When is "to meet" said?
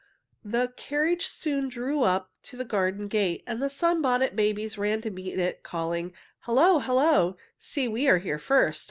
5.01-5.37